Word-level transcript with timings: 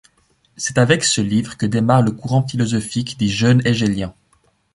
C'est 0.57 0.79
avec 0.79 1.03
ce 1.03 1.21
livre 1.21 1.57
que 1.57 1.65
démarre 1.67 2.01
le 2.01 2.09
courant 2.09 2.41
philosophique 2.47 3.19
des 3.19 3.27
Jeunes 3.27 3.61
hégéliens. 3.65 4.15